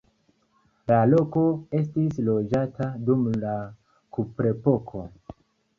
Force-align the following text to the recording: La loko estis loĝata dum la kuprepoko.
La 0.91 0.97
loko 1.09 1.43
estis 1.81 2.17
loĝata 2.31 2.89
dum 3.11 3.29
la 3.45 3.55
kuprepoko. 4.19 5.09